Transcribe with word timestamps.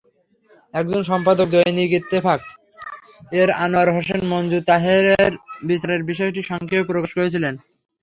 একজন 0.73 1.01
সম্পাদক—দৈনিক 1.03 1.89
ইত্তেফাক-এর 1.93 3.49
আনোয়ার 3.63 3.89
হোসেন 3.95 4.21
মঞ্জু—তাহেরের 4.31 5.31
বিচারের 5.67 6.01
বিষয়টি 6.09 6.41
সংক্ষেপে 6.43 6.89
প্রকাশ 6.89 7.11
করেছিলেন। 7.17 7.53